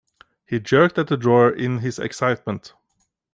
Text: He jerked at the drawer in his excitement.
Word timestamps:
He 0.47 0.59
jerked 0.59 0.97
at 0.97 1.09
the 1.09 1.15
drawer 1.15 1.51
in 1.51 1.77
his 1.77 1.99
excitement. 1.99 2.73